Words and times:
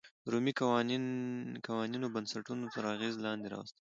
رومي 0.31 0.51
قوانینو 1.67 2.07
بنسټونه 2.13 2.65
تر 2.75 2.83
اغېز 2.93 3.13
لاندې 3.25 3.47
راوستل. 3.53 3.81